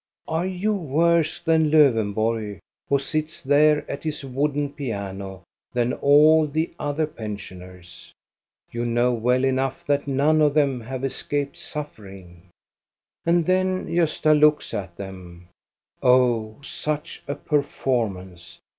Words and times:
Are 0.27 0.47
you 0.47 0.73
worse 0.73 1.39
than 1.39 1.69
Lowenborg, 1.69 2.57
who 2.89 2.97
sits 2.97 3.43
there 3.43 3.85
at 3.87 4.03
his 4.03 4.25
wooden 4.25 4.71
piano, 4.73 5.43
than 5.73 5.93
all 5.93 6.47
the 6.47 6.73
other 6.79 7.05
pensioners? 7.05 8.11
You 8.71 8.83
know 8.83 9.13
well 9.13 9.45
enough 9.45 9.85
that 9.85 10.07
none 10.07 10.41
of 10.41 10.55
them 10.55 10.81
have 10.81 11.03
escaped 11.03 11.59
suffering! 11.59 12.49
And 13.27 13.45
then 13.45 13.85
Gosta 13.85 14.33
looks 14.33 14.73
at 14.73 14.97
them. 14.97 15.49
Oh, 16.01 16.57
such 16.63 17.21
a 17.27 17.35
per 17.35 17.61
formance 17.61 18.57